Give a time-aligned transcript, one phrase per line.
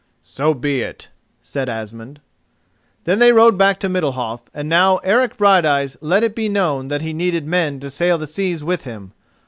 [0.23, 1.09] "So be it,"
[1.43, 2.21] said Asmund.
[3.03, 7.03] Then they rode back to Middalhof, and now Eric Brighteyes let it be known that
[7.03, 9.13] he needed men to sail the seas with him.